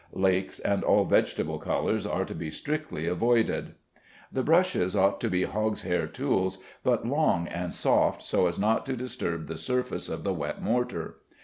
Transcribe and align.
Lakes 0.13 0.57
and 0.57 0.83
all 0.83 1.05
vegetable 1.05 1.59
colors 1.59 2.07
are 2.07 2.25
to 2.25 2.33
be 2.33 2.49
strictly 2.49 3.05
avoided. 3.05 3.75
The 4.31 4.41
brushes 4.41 4.95
ought 4.95 5.21
to 5.21 5.29
be 5.29 5.43
hog's 5.43 5.83
hair 5.83 6.07
tools, 6.07 6.57
but 6.83 7.05
long 7.05 7.47
and 7.47 7.71
soft, 7.71 8.25
so 8.25 8.47
as 8.47 8.57
not 8.57 8.83
to 8.87 8.95
disturb 8.97 9.45
the 9.45 9.59
surface 9.59 10.09
of 10.09 10.23
the 10.23 10.33
wet 10.33 10.59
mortar. 10.59 11.17